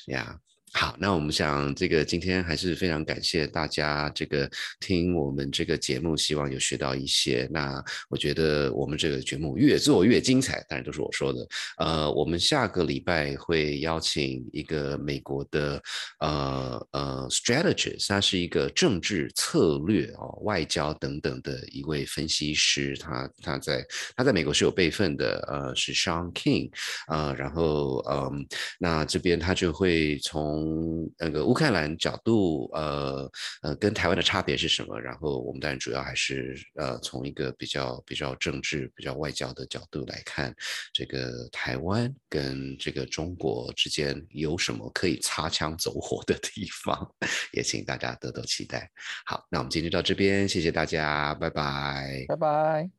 [0.07, 0.37] 呀。
[0.73, 4.49] 好，那我们想这个今天还是非常感谢大家这个
[4.79, 7.49] 听我们这个节目，希望有学到一些。
[7.51, 11.49] 那我觉得我们这个节目越做越精彩，当然都是我说的。
[11.79, 15.83] 呃，我们下个礼拜会邀请一个美国的
[16.21, 22.97] 呃呃 strategist，他是一个政治策略哦、外交等等的一位分析师。
[22.99, 26.71] 他他在他在美国是有备份的，呃，是 Sean King
[27.07, 27.33] 啊。
[27.33, 28.47] 然后嗯，
[28.79, 33.31] 那这边他就会从从那个乌克兰角度，呃
[33.63, 34.99] 呃，跟台湾的差别是什么？
[35.01, 40.53] 然后我们当然主要还是呃从一个比较比较政治、比较外交的角度来看，
[40.93, 47.09] 这个台湾跟这个中国之间有什么可以擦枪走火的地方？
[47.53, 48.91] 也请大家多多期待。
[49.25, 52.91] 好，那我们今天到这边，谢谢大家，拜拜，拜拜。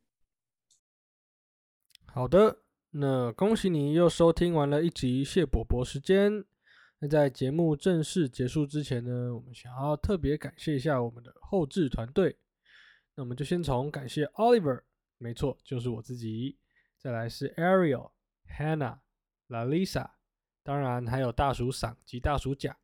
[2.06, 6.44] 好的，那恭喜你又收听完了一集谢伯伯时间。
[7.02, 12.36] 那在节目正式结束之前呢，我们想要特别感谢一下我们的后置团队。
[13.14, 14.82] 那我们就先从感谢 Oliver，
[15.16, 16.58] 没错，就是我自己。
[16.98, 18.10] 再来是 Ariel、
[18.54, 18.98] Hannah、
[19.48, 20.10] Lalisa，
[20.62, 22.76] 当然还有大鼠嗓及大鼠甲。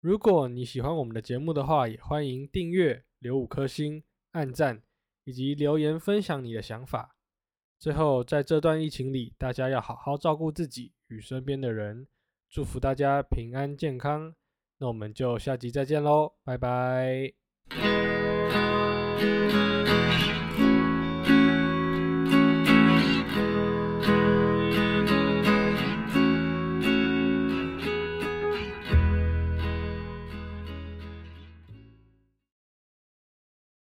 [0.00, 4.82] 如果你喜欢我们的节目的话，也欢迎订阅、留五颗星、按赞
[5.24, 7.16] 以及留言分享你的想法。
[7.78, 12.06] 最后，在这段疫情里，大家要好好照顾自己与身边的人。
[12.54, 14.32] 祝福大家平安健康，
[14.78, 18.13] 那我们就下集再见喽，拜拜。